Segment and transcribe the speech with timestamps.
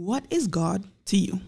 [0.00, 1.40] What is God to you?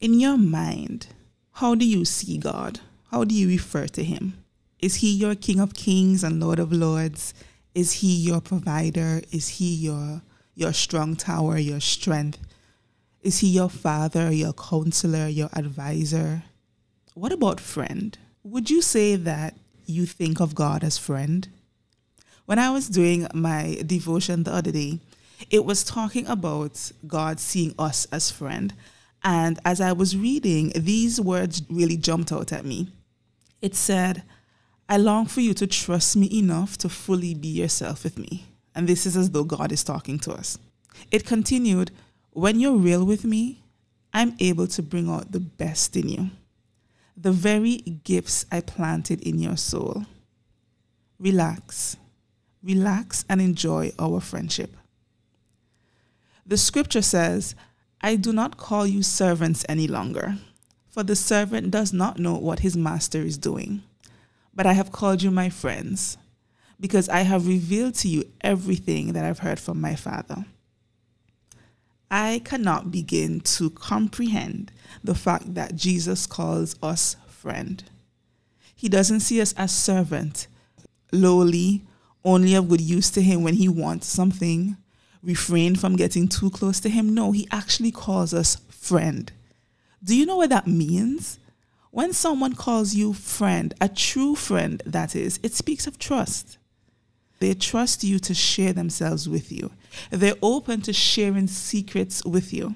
[0.00, 1.08] In your mind,
[1.54, 2.78] how do you see God?
[3.10, 4.38] How do you refer to Him?
[4.78, 7.34] Is He your King of Kings and Lord of Lords?
[7.74, 9.20] Is He your provider?
[9.32, 10.22] Is He your
[10.54, 12.38] your strong tower, your strength?
[13.20, 16.44] Is He your father, your counselor, your advisor?
[17.14, 18.16] What about friend?
[18.44, 21.48] Would you say that you think of God as friend?
[22.46, 25.00] When I was doing my devotion the other day,
[25.50, 28.74] it was talking about God seeing us as friend.
[29.22, 32.88] And as I was reading, these words really jumped out at me.
[33.62, 34.22] It said,
[34.88, 38.46] I long for you to trust me enough to fully be yourself with me.
[38.74, 40.58] And this is as though God is talking to us.
[41.10, 41.90] It continued,
[42.32, 43.62] When you're real with me,
[44.12, 46.30] I'm able to bring out the best in you,
[47.16, 50.04] the very gifts I planted in your soul.
[51.18, 51.96] Relax,
[52.62, 54.76] relax, and enjoy our friendship.
[56.46, 57.54] The scripture says,
[58.00, 60.36] I do not call you servants any longer,
[60.90, 63.82] for the servant does not know what his master is doing.
[64.54, 66.18] But I have called you my friends,
[66.78, 70.44] because I have revealed to you everything that I've heard from my Father.
[72.10, 74.70] I cannot begin to comprehend
[75.02, 77.82] the fact that Jesus calls us friend.
[78.76, 80.46] He doesn't see us as servant,
[81.10, 81.84] lowly,
[82.24, 84.76] only of good use to him when he wants something,
[85.24, 87.14] refrain from getting too close to him.
[87.14, 89.32] No, he actually calls us friend.
[90.02, 91.38] Do you know what that means?
[91.90, 96.58] When someone calls you friend, a true friend, that is, it speaks of trust.
[97.38, 99.70] They trust you to share themselves with you.
[100.10, 102.74] They're open to sharing secrets with you.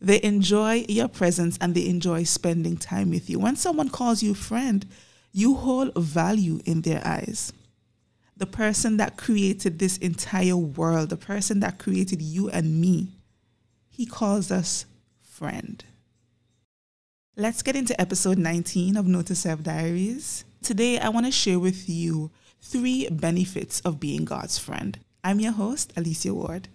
[0.00, 3.38] They enjoy your presence and they enjoy spending time with you.
[3.38, 4.86] When someone calls you friend,
[5.32, 7.52] you hold value in their eyes
[8.36, 13.18] the person that created this entire world, the person that created you and me,
[13.88, 14.84] he calls us
[15.22, 15.84] friend.
[17.34, 20.44] Let's get into episode 19 of Note to Self Diaries.
[20.62, 22.30] Today, I want to share with you
[22.60, 24.98] three benefits of being God's friend.
[25.22, 26.68] I'm your host, Alicia Ward.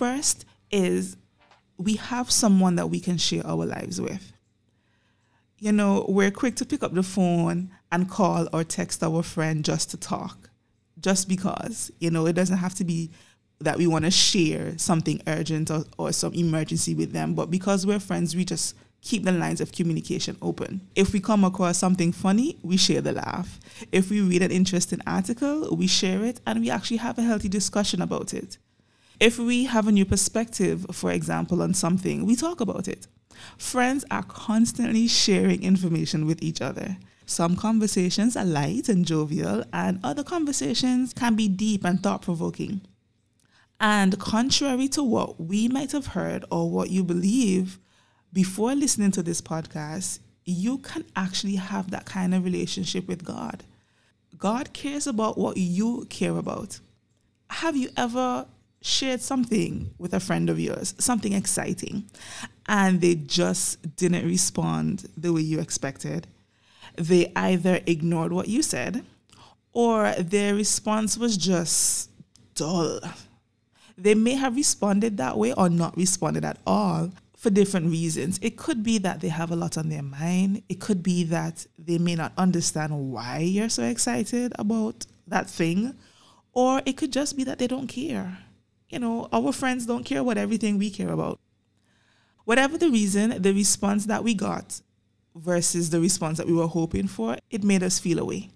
[0.00, 1.18] First is
[1.76, 4.32] we have someone that we can share our lives with.
[5.58, 9.62] You know, we're quick to pick up the phone and call or text our friend
[9.62, 10.48] just to talk,
[10.98, 11.90] just because.
[12.00, 13.10] You know, it doesn't have to be
[13.60, 17.86] that we want to share something urgent or, or some emergency with them, but because
[17.86, 20.80] we're friends, we just keep the lines of communication open.
[20.94, 23.60] If we come across something funny, we share the laugh.
[23.92, 27.50] If we read an interesting article, we share it and we actually have a healthy
[27.50, 28.56] discussion about it.
[29.20, 33.06] If we have a new perspective, for example, on something, we talk about it.
[33.58, 36.96] Friends are constantly sharing information with each other.
[37.26, 42.80] Some conversations are light and jovial, and other conversations can be deep and thought provoking.
[43.78, 47.78] And contrary to what we might have heard or what you believe
[48.32, 53.64] before listening to this podcast, you can actually have that kind of relationship with God.
[54.38, 56.80] God cares about what you care about.
[57.50, 58.46] Have you ever
[58.82, 62.04] shared something with a friend of yours, something exciting,
[62.66, 66.26] and they just didn't respond the way you expected.
[66.96, 69.04] They either ignored what you said
[69.72, 72.10] or their response was just
[72.54, 73.00] dull.
[73.96, 78.38] They may have responded that way or not responded at all for different reasons.
[78.42, 80.62] It could be that they have a lot on their mind.
[80.68, 85.94] It could be that they may not understand why you're so excited about that thing.
[86.52, 88.38] Or it could just be that they don't care
[88.90, 91.38] you know, our friends don't care about everything we care about.
[92.44, 94.80] Whatever the reason, the response that we got
[95.34, 98.50] versus the response that we were hoping for, it made us feel away.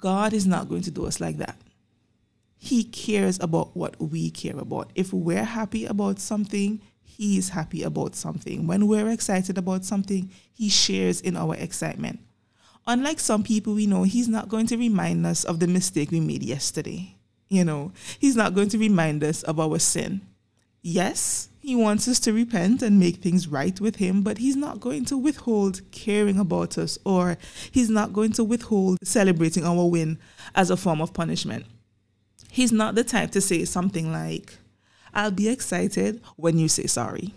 [0.00, 1.56] God is not going to do us like that.
[2.56, 4.90] He cares about what we care about.
[4.94, 8.66] If we're happy about something, He is happy about something.
[8.66, 12.20] When we're excited about something, He shares in our excitement.
[12.86, 16.20] Unlike some people we know, He's not going to remind us of the mistake we
[16.20, 17.17] made yesterday.
[17.48, 20.20] You know, he's not going to remind us of our sin.
[20.82, 24.80] Yes, he wants us to repent and make things right with him, but he's not
[24.80, 27.36] going to withhold caring about us or
[27.70, 30.18] he's not going to withhold celebrating our win
[30.54, 31.66] as a form of punishment.
[32.50, 34.56] He's not the type to say something like,
[35.12, 37.34] I'll be excited when you say sorry.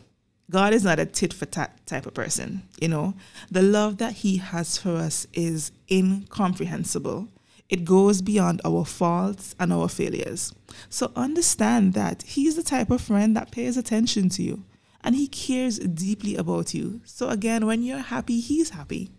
[0.49, 3.13] God is not a tit for tat type of person, you know.
[3.49, 7.27] The love that he has for us is incomprehensible
[7.71, 10.53] It goes beyond our faults and our failures.
[10.89, 14.65] So understand that He's the type of friend that pays attention to you
[15.01, 16.99] and He cares deeply about you.
[17.05, 19.09] So again, when you're happy, He's happy.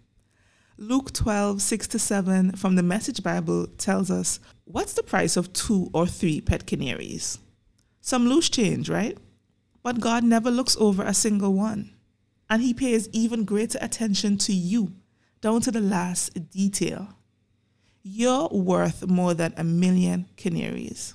[0.76, 5.54] Luke 12, 6 to 7 from the Message Bible tells us what's the price of
[5.54, 7.38] two or three pet canaries?
[8.02, 9.16] Some loose change, right?
[9.82, 11.94] But God never looks over a single one.
[12.50, 14.92] And He pays even greater attention to you,
[15.40, 17.16] down to the last detail.
[18.02, 21.14] You're worth more than a million canaries.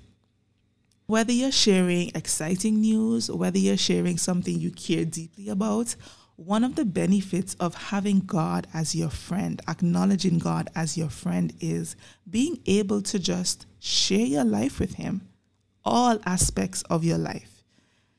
[1.06, 5.96] Whether you're sharing exciting news, whether you're sharing something you care deeply about,
[6.38, 11.52] one of the benefits of having God as your friend, acknowledging God as your friend,
[11.60, 11.96] is
[12.30, 15.28] being able to just share your life with Him,
[15.84, 17.64] all aspects of your life.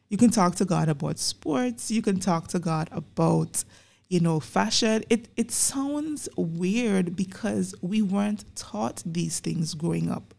[0.09, 3.65] You can talk to God about sports, you can talk to God about,
[4.09, 5.05] you know, fashion.
[5.11, 10.35] It, it sounds weird because we weren't taught these things growing up.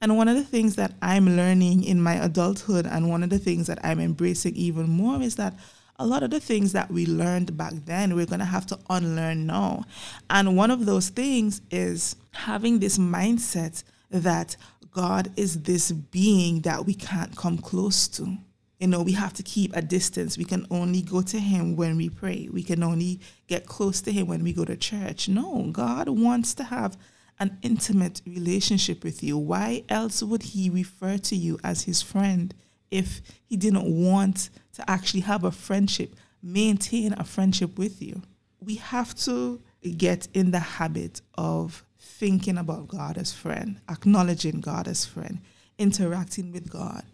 [0.00, 3.38] And one of the things that I'm learning in my adulthood, and one of the
[3.38, 5.54] things that I'm embracing even more, is that
[5.98, 8.78] a lot of the things that we learned back then, we're going to have to
[8.90, 9.84] unlearn now.
[10.28, 14.56] And one of those things is having this mindset that
[14.90, 18.36] God is this being that we can't come close to.
[18.78, 20.36] You know, we have to keep a distance.
[20.36, 22.48] We can only go to Him when we pray.
[22.52, 25.28] We can only get close to Him when we go to church.
[25.28, 26.98] No, God wants to have
[27.38, 29.38] an intimate relationship with you.
[29.38, 32.54] Why else would He refer to you as His friend
[32.90, 38.22] if He didn't want to actually have a friendship, maintain a friendship with you?
[38.60, 39.60] We have to
[39.96, 45.40] get in the habit of thinking about God as friend, acknowledging God as friend,
[45.78, 47.04] interacting with God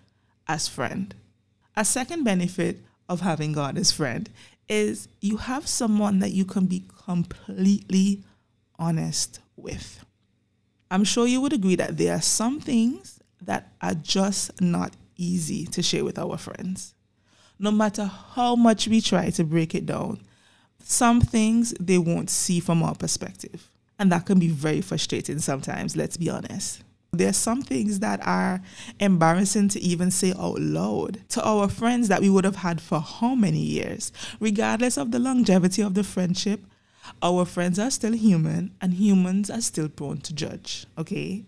[0.49, 1.15] as friend.
[1.77, 4.29] A second benefit of having God as friend
[4.69, 8.23] is you have someone that you can be completely
[8.79, 10.05] honest with.
[10.91, 15.65] I'm sure you would agree that there are some things that are just not easy
[15.67, 16.95] to share with our friends.
[17.59, 20.21] No matter how much we try to break it down,
[20.83, 23.71] some things they won't see from our perspective.
[23.99, 26.83] And that can be very frustrating sometimes, let's be honest.
[27.15, 28.63] There are some things that are
[28.99, 33.01] embarrassing to even say out loud to our friends that we would have had for
[33.01, 34.13] how many years.
[34.41, 36.65] Regardless of the longevity of the friendship,
[37.23, 41.45] our friends are still human and humans are still prone to judge, okay?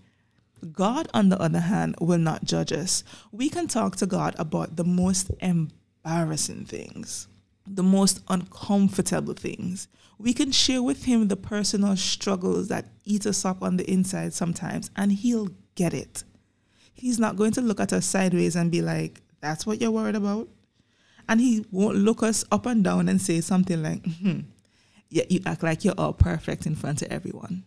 [0.70, 3.02] God, on the other hand, will not judge us.
[3.32, 7.26] We can talk to God about the most embarrassing things,
[7.66, 9.88] the most uncomfortable things.
[10.18, 14.32] We can share with Him the personal struggles that eat us up on the inside
[14.32, 16.24] sometimes, and He'll get it.
[16.92, 20.16] He's not going to look at us sideways and be like, That's what you're worried
[20.16, 20.48] about.
[21.28, 24.40] And He won't look us up and down and say something like, hmm,
[25.08, 27.64] yet you act like you're all perfect in front of everyone.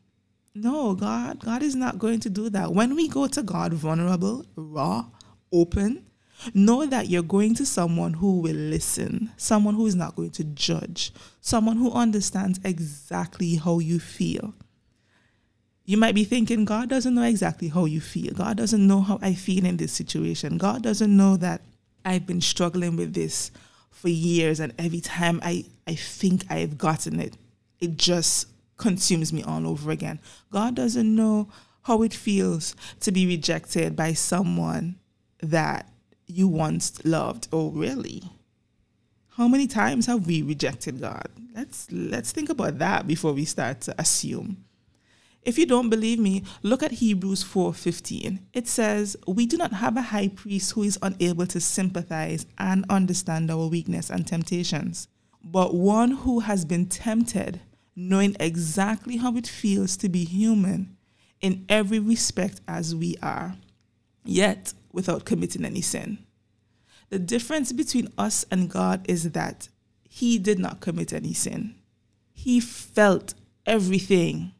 [0.53, 2.73] No, God, God is not going to do that.
[2.73, 5.05] When we go to God vulnerable, raw,
[5.51, 6.06] open,
[6.53, 10.43] know that you're going to someone who will listen, someone who is not going to
[10.43, 11.11] judge,
[11.41, 14.53] someone who understands exactly how you feel.
[15.85, 18.33] You might be thinking, God doesn't know exactly how you feel.
[18.33, 20.57] God doesn't know how I feel in this situation.
[20.57, 21.61] God doesn't know that
[22.03, 23.51] I've been struggling with this
[23.89, 27.37] for years and every time I, I think I've gotten it,
[27.79, 28.47] it just
[28.77, 30.19] consumes me all over again.
[30.51, 31.49] God doesn't know
[31.83, 34.97] how it feels to be rejected by someone
[35.41, 35.89] that
[36.27, 37.47] you once loved.
[37.51, 38.23] Oh, really?
[39.37, 41.27] How many times have we rejected God?
[41.55, 44.65] Let's let's think about that before we start to assume.
[45.43, 48.39] If you don't believe me, look at Hebrews 4:15.
[48.51, 52.83] It says, "We do not have a high priest who is unable to sympathize and
[52.89, 55.07] understand our weakness and temptations,
[55.43, 57.61] but one who has been tempted,
[57.95, 60.97] knowing exactly how it feels to be human
[61.39, 63.55] in every respect as we are,
[64.25, 66.17] yet without committing any sin."
[67.09, 69.69] The difference between us and God is that
[70.09, 71.75] he did not commit any sin.
[72.33, 73.33] He felt
[73.65, 74.53] everything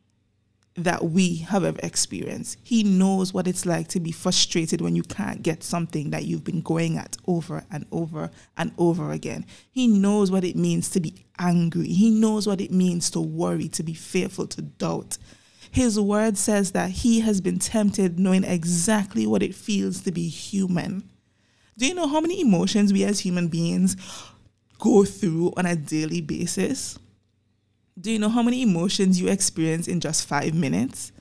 [0.77, 2.59] that we have ever experienced.
[2.63, 6.43] He knows what it's like to be frustrated when you can't get something that you've
[6.43, 9.45] been going at over and over and over again.
[9.71, 11.87] He knows what it means to be angry.
[11.87, 15.17] He knows what it means to worry, to be fearful, to doubt.
[15.71, 20.29] His word says that he has been tempted knowing exactly what it feels to be
[20.29, 21.09] human.
[21.77, 23.95] Do you know how many emotions we as human beings
[24.79, 26.97] go through on a daily basis?
[27.99, 31.11] Do you know how many emotions you experience in just five minutes?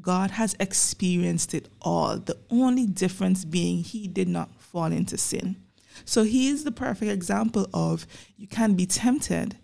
[0.00, 2.18] God has experienced it all.
[2.18, 5.56] The only difference being he did not fall into sin.
[6.04, 8.04] So he is the perfect example of
[8.36, 9.58] you can be tempted,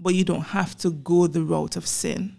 [0.00, 2.36] but you don't have to go the route of sin.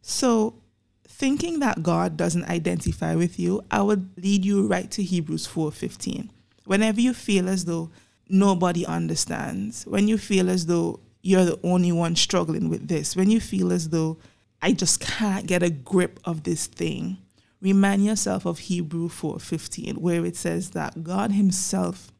[0.00, 0.62] So
[1.06, 6.30] thinking that God doesn't identify with you, I would lead you right to Hebrews 4:15.
[6.66, 7.90] Whenever you feel as though
[8.28, 13.30] nobody understands, when you feel as though you're the only one struggling with this, when
[13.30, 14.18] you feel as though
[14.60, 17.18] I just can't get a grip of this thing,
[17.60, 22.12] remind yourself of Hebrew 4:15 where it says that God himself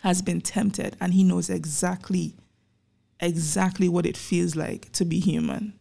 [0.00, 2.34] has been tempted and he knows exactly
[3.20, 5.74] exactly what it feels like to be human.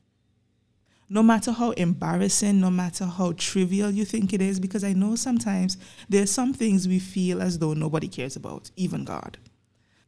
[1.14, 5.16] No matter how embarrassing, no matter how trivial you think it is, because I know
[5.16, 5.76] sometimes
[6.08, 9.38] there's some things we feel as though nobody cares about, even God.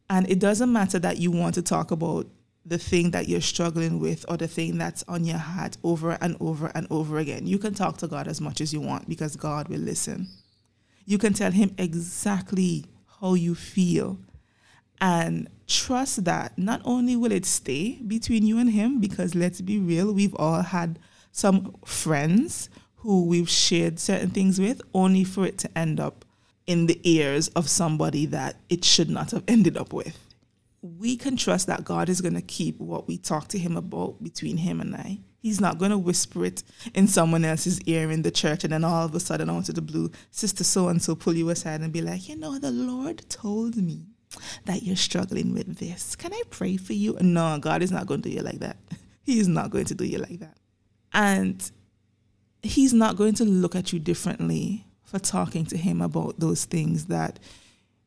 [0.08, 2.26] And it doesn't matter that you want to talk about
[2.64, 6.38] the thing that you're struggling with or the thing that's on your heart over and
[6.40, 7.46] over and over again.
[7.46, 10.28] You can talk to God as much as you want because God will listen.
[11.04, 12.86] You can tell Him exactly
[13.20, 14.18] how you feel
[15.04, 19.78] and trust that not only will it stay between you and Him, because let's be
[19.78, 20.98] real, we've all had
[21.30, 26.24] some friends who we've shared certain things with only for it to end up
[26.66, 30.18] in the ears of somebody that it should not have ended up with
[30.84, 34.22] we can trust that God is going to keep what we talk to Him about
[34.22, 35.18] between Him and I.
[35.38, 36.62] He's not going to whisper it
[36.94, 39.76] in someone else's ear in the church and then all of a sudden out of
[39.76, 42.70] the blue, Sister so and so pull you aside and be like, you know, the
[42.70, 44.13] Lord told me
[44.64, 46.16] that you're struggling with this.
[46.16, 47.16] Can I pray for you?
[47.20, 48.76] No, God is not going to do you like that.
[49.22, 50.58] He is not going to do you like that.
[51.14, 51.70] And
[52.62, 57.06] He's not going to look at you differently for talking to Him about those things
[57.06, 57.38] that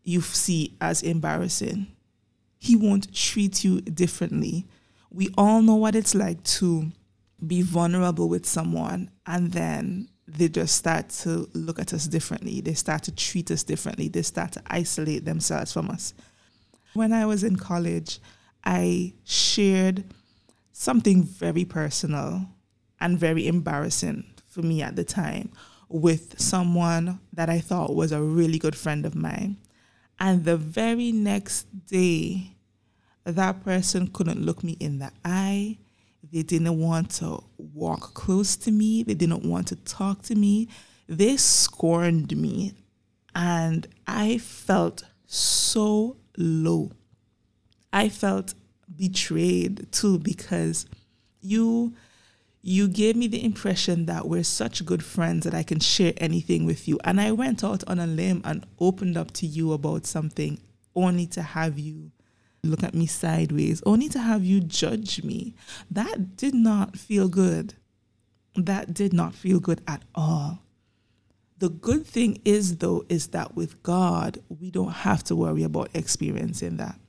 [0.03, 1.88] you see as embarrassing
[2.60, 4.65] he won't treat you differently.
[5.12, 6.91] We all know what it's like to
[7.46, 12.62] be vulnerable with someone and then they just start to look at us differently.
[12.62, 14.10] They start to treat us differently.
[14.10, 16.13] They start to isolate themselves from us.
[16.93, 18.19] When I was in college,
[18.65, 20.03] I shared
[20.74, 22.48] something very personal
[23.00, 25.51] and very embarrassing for me at the time
[25.89, 29.57] with someone that I thought was a really good friend of mine.
[30.19, 32.55] And the very next day,
[33.24, 35.77] that person couldn't look me in the eye.
[36.31, 39.03] They didn't want to walk close to me.
[39.03, 40.67] They didn't want to talk to me.
[41.07, 42.74] They scorned me.
[43.36, 46.91] And I felt so low.
[47.93, 48.53] I felt
[48.96, 50.86] betrayed too because
[51.41, 51.93] you
[52.62, 56.65] you gave me the impression that we're such good friends that I can share anything
[56.65, 57.00] with you.
[57.05, 60.60] And I went out on a limb and opened up to you about something
[60.93, 62.12] only to have you
[62.64, 65.54] look at me sideways, only to have you judge me.
[65.90, 67.74] That did not feel good.
[68.56, 70.60] That did not feel good at all.
[71.60, 75.90] The good thing is, though, is that with God, we don't have to worry about
[75.94, 77.00] experiencing that.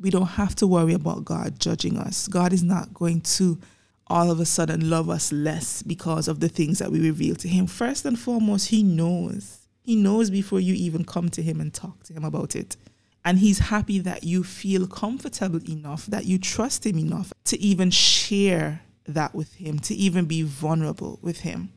[0.00, 2.26] We don't have to worry about God judging us.
[2.26, 3.58] God is not going to
[4.06, 7.48] all of a sudden love us less because of the things that we reveal to
[7.48, 7.66] him.
[7.66, 9.68] First and foremost, he knows.
[9.82, 12.76] He knows before you even come to him and talk to him about it.
[13.24, 17.90] And he's happy that you feel comfortable enough, that you trust him enough to even
[17.90, 21.72] share that with him, to even be vulnerable with him.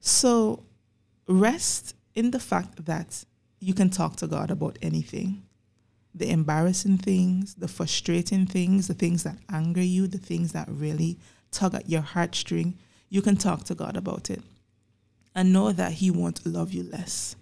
[0.00, 0.64] So
[1.26, 3.24] rest in the fact that
[3.60, 5.42] you can talk to God about anything
[6.14, 11.18] the embarrassing things, the frustrating things, the things that anger you, the things that really
[11.50, 12.74] tug at your heartstring,
[13.08, 14.42] you can talk to God about it.
[15.34, 17.36] And know that He won't love you less.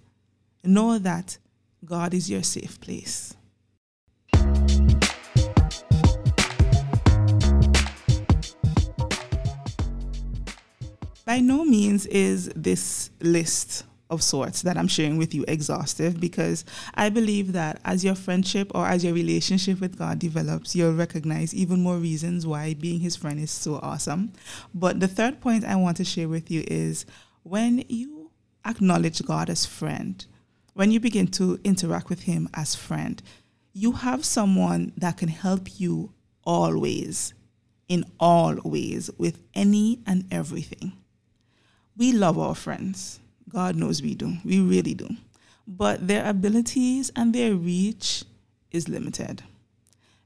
[0.62, 1.38] Know that
[1.84, 3.34] God is your safe place.
[11.24, 16.64] By no means is this list of sorts that I'm sharing with you exhaustive because
[16.94, 21.52] I believe that as your friendship or as your relationship with God develops, you'll recognize
[21.52, 24.32] even more reasons why being his friend is so awesome.
[24.72, 27.04] But the third point I want to share with you is
[27.42, 28.30] when you
[28.64, 30.24] acknowledge God as friend,
[30.76, 33.22] when you begin to interact with him as friend,
[33.72, 36.12] you have someone that can help you
[36.44, 37.32] always,
[37.88, 40.92] in all ways, with any and everything.
[41.96, 44.34] We love our friends God knows we do.
[44.44, 45.08] We really do.
[45.66, 48.24] But their abilities and their reach
[48.70, 49.42] is limited.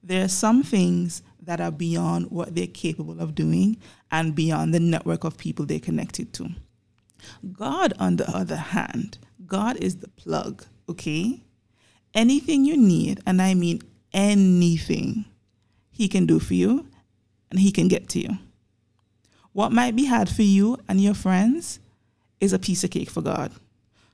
[0.02, 3.76] There are some things that are beyond what they're capable of doing
[4.11, 6.49] and beyond the network of people they're connected to.
[7.52, 9.19] God, on the other hand,
[9.50, 11.40] God is the plug, okay?
[12.14, 15.25] Anything you need, and I mean anything,
[15.90, 16.87] He can do for you
[17.50, 18.38] and He can get to you.
[19.52, 21.80] What might be hard for you and your friends
[22.40, 23.50] is a piece of cake for God.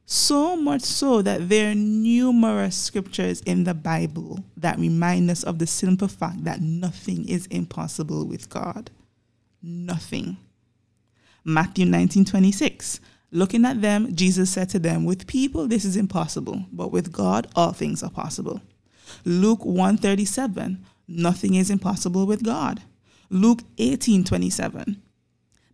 [0.07, 5.59] So much so that there are numerous scriptures in the Bible that remind us of
[5.59, 8.91] the simple fact that nothing is impossible with God.
[9.63, 10.39] Nothing.
[11.45, 13.01] Matthew 19 26.
[13.33, 17.49] Looking at them, Jesus said to them, With people this is impossible, but with God
[17.57, 18.61] all things are possible.
[19.25, 20.85] Luke 137.
[21.09, 22.83] Nothing is impossible with God.
[23.31, 25.03] Luke 18 27.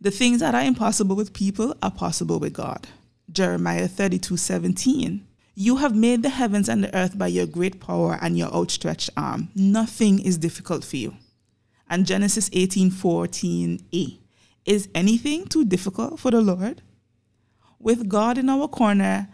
[0.00, 2.88] The things that are impossible with people are possible with God.
[3.30, 5.26] Jeremiah 32 17.
[5.54, 9.10] You have made the heavens and the earth by your great power and your outstretched
[9.16, 9.50] arm.
[9.54, 11.16] Nothing is difficult for you.
[11.88, 14.18] And Genesis 18 14a.
[14.64, 16.80] Is anything too difficult for the Lord?
[17.82, 19.28] With God in our corner,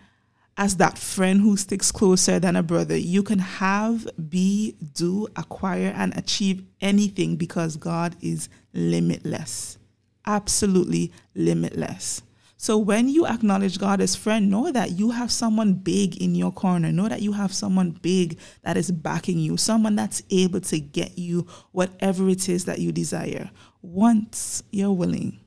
[0.57, 5.93] as that friend who sticks closer than a brother, you can have, be, do, acquire,
[5.95, 9.76] and achieve anything because God is limitless.
[10.25, 12.23] Absolutely limitless.
[12.57, 16.50] So when you acknowledge God as friend, know that you have someone big in your
[16.50, 16.90] corner.
[16.90, 21.19] Know that you have someone big that is backing you, someone that's able to get
[21.19, 23.50] you whatever it is that you desire
[23.83, 25.38] once you're willing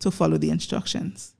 [0.00, 1.36] to follow the instructions.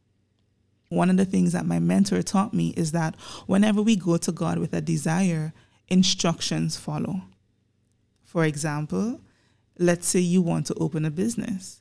[0.91, 3.17] One of the things that my mentor taught me is that
[3.47, 5.53] whenever we go to God with a desire,
[5.89, 7.23] instructions follow.
[8.23, 9.21] For example,
[9.79, 11.81] let's say you want to open a business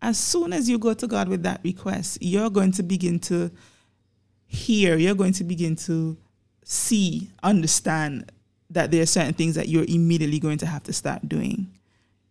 [0.00, 3.50] as soon as you go to God with that request, you're going to begin to
[4.46, 6.16] hear, you're going to begin to
[6.64, 8.30] see, understand
[8.70, 11.66] that there are certain things that you're immediately going to have to start doing.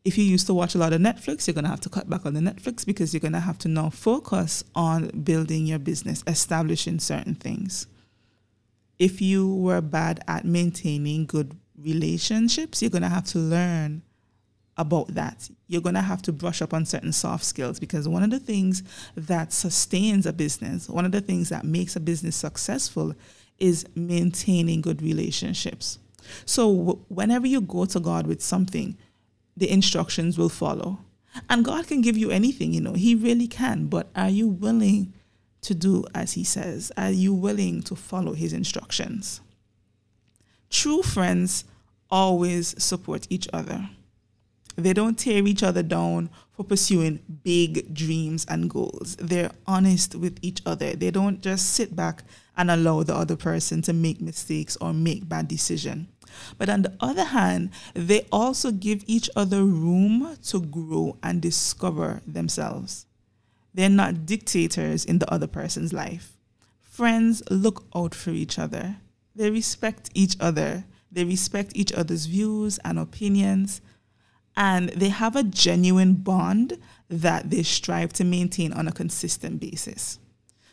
[0.07, 2.09] If you used to watch a lot of Netflix, you're going to have to cut
[2.09, 5.79] back on the Netflix because you're going to have to now focus on building your
[5.79, 7.87] business, establishing certain things.
[8.97, 14.01] If you were bad at maintaining good relationships, you're going to have to learn
[14.77, 15.49] about that.
[15.67, 18.39] You're going to have to brush up on certain soft skills because one of the
[18.39, 18.83] things
[19.17, 23.13] that sustains a business, one of the things that makes a business successful
[23.59, 25.99] is maintaining good relationships.
[26.45, 28.97] So, w- whenever you go to God with something,
[29.57, 30.99] the instructions will follow.
[31.49, 33.87] And God can give you anything, you know, He really can.
[33.87, 35.13] But are you willing
[35.61, 36.91] to do as He says?
[36.95, 39.41] Are you willing to follow His instructions?
[40.69, 41.65] True friends
[42.09, 43.89] always support each other.
[44.75, 49.15] They don't tear each other down for pursuing big dreams and goals.
[49.15, 50.93] They're honest with each other.
[50.93, 52.23] They don't just sit back
[52.55, 56.07] and allow the other person to make mistakes or make bad decisions.
[56.57, 62.21] But on the other hand, they also give each other room to grow and discover
[62.27, 63.05] themselves.
[63.73, 66.33] They're not dictators in the other person's life.
[66.81, 68.97] Friends look out for each other.
[69.35, 70.85] They respect each other.
[71.11, 73.81] They respect each other's views and opinions
[74.57, 80.17] and they have a genuine bond that they strive to maintain on a consistent basis.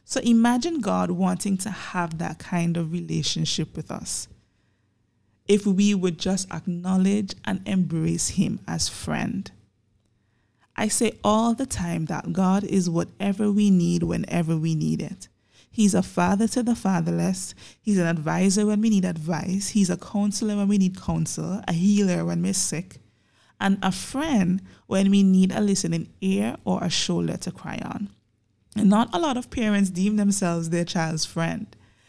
[0.07, 4.27] So imagine God wanting to have that kind of relationship with us.
[5.47, 9.51] If we would just acknowledge and embrace Him as friend.
[10.77, 15.29] I say all the time that God is whatever we need whenever we need it.
[15.71, 17.55] He's a father to the fatherless.
[17.83, 19.71] He's an advisor when we need advice.
[19.71, 22.99] He's a counselor when we need counsel, a healer when we're sick,
[23.61, 28.09] and a friend when we need a listening ear or a shoulder to cry on.
[28.77, 31.67] And not a lot of parents deem themselves their child's friend.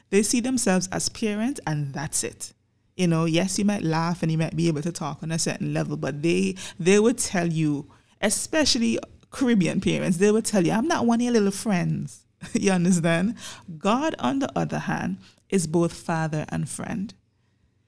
[0.10, 2.54] They see themselves as parents and that's it.
[2.96, 5.40] You know, yes, you might laugh and you might be able to talk on a
[5.40, 7.90] certain level, but they they would tell you,
[8.22, 9.00] especially
[9.32, 12.26] Caribbean parents, they would tell you, I'm not one of your little friends.
[12.54, 13.36] you understand?
[13.78, 15.18] God, on the other hand,
[15.50, 17.14] is both father and friend.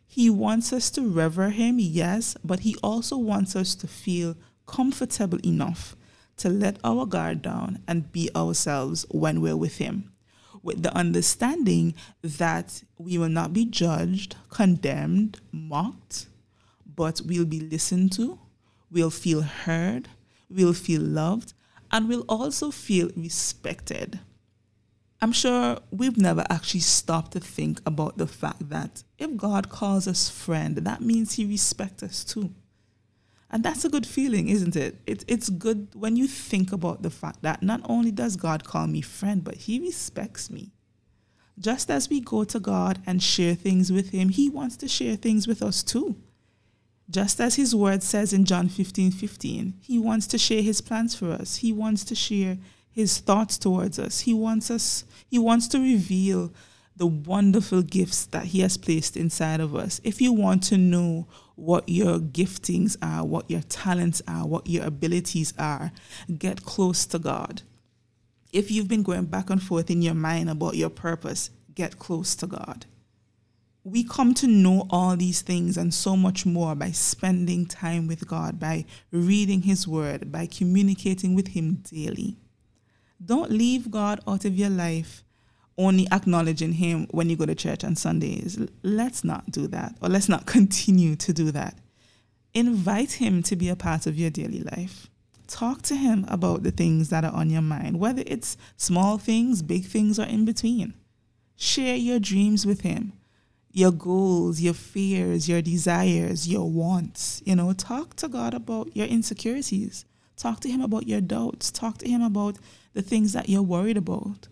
[0.06, 5.40] He wants us to revere Him, yes, but He also wants us to feel comfortable
[5.46, 5.96] enough
[6.38, 10.12] to let our guard down and be ourselves when we're with Him,
[10.68, 16.28] with the understanding that we will not be judged, condemned, mocked,
[16.86, 18.38] but we'll be listened to,
[18.92, 20.10] we'll feel heard,
[20.50, 21.54] we'll feel loved,
[21.90, 24.20] and we'll also feel respected.
[25.22, 30.06] I'm sure we've never actually stopped to think about the fact that if God calls
[30.06, 32.54] us friend, that means he respects us too.
[33.50, 34.98] And that's a good feeling, isn't it?
[35.08, 35.24] it?
[35.28, 39.02] It's good when you think about the fact that not only does God call me
[39.02, 40.72] friend, but he respects me.
[41.60, 45.16] Just as we go to God and share things with him, he wants to share
[45.16, 46.18] things with us too.
[47.10, 51.16] Just as his word says in John 15 15, he wants to share his plans
[51.16, 51.58] for us.
[51.58, 52.58] He wants to share
[52.92, 54.22] his thoughts towards us.
[54.22, 56.52] He wants us, he wants to reveal
[56.98, 60.02] the wonderful gifts that he has placed inside of us.
[60.04, 64.86] If you want to know what your giftings are, what your talents are, what your
[64.86, 65.92] abilities are,
[66.38, 67.64] get close to God.
[68.54, 72.36] If you've been going back and forth in your mind about your purpose, get close
[72.36, 72.86] to God.
[73.84, 78.28] We come to know all these things and so much more by spending time with
[78.28, 82.38] God, by reading His Word, by communicating with Him daily.
[83.24, 85.24] Don't leave God out of your life
[85.78, 88.60] only acknowledging Him when you go to church on Sundays.
[88.84, 91.78] Let's not do that, or let's not continue to do that.
[92.54, 95.08] Invite Him to be a part of your daily life.
[95.48, 99.62] Talk to Him about the things that are on your mind, whether it's small things,
[99.62, 100.94] big things, or in between.
[101.56, 103.14] Share your dreams with Him,
[103.72, 107.42] your goals, your fears, your desires, your wants.
[107.46, 110.06] You know, talk to God about your insecurities.
[110.36, 111.72] Talk to Him about your doubts.
[111.72, 112.58] Talk to Him about
[112.94, 114.48] the things that you're worried about.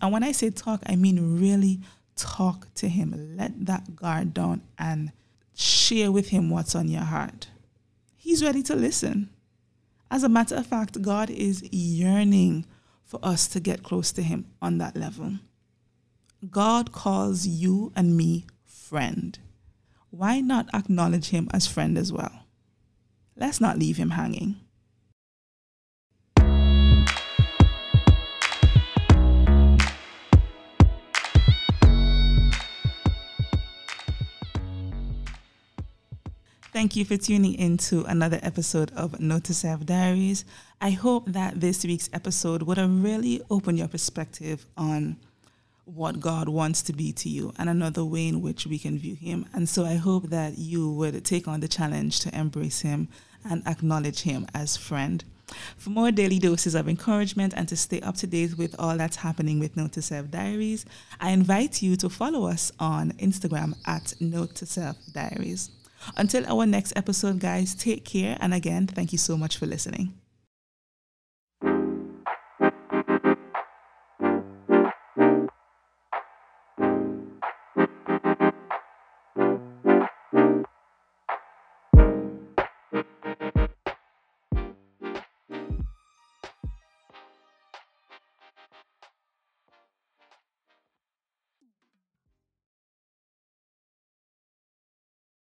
[0.00, 1.80] And when I say talk, I mean really
[2.16, 3.36] talk to Him.
[3.36, 5.12] Let that guard down and
[5.54, 7.48] share with Him what's on your heart.
[8.16, 9.30] He's ready to listen.
[10.10, 12.66] As a matter of fact, God is yearning
[13.04, 15.34] for us to get close to Him on that level.
[16.50, 19.38] God calls you and me friend.
[20.10, 22.44] Why not acknowledge Him as friend as well?
[23.36, 24.56] Let's not leave Him hanging.
[36.78, 40.44] Thank you for tuning in to another episode of Note to Self Diaries.
[40.80, 45.16] I hope that this week's episode would have really opened your perspective on
[45.86, 49.16] what God wants to be to you and another way in which we can view
[49.16, 49.46] Him.
[49.52, 53.08] And so I hope that you would take on the challenge to embrace Him
[53.44, 55.24] and acknowledge Him as friend.
[55.76, 59.16] For more daily doses of encouragement and to stay up to date with all that's
[59.16, 60.86] happening with Note to Self Diaries,
[61.20, 65.70] I invite you to follow us on Instagram at Note to Self Diaries.
[66.16, 68.36] Until our next episode, guys, take care.
[68.40, 70.14] And again, thank you so much for listening.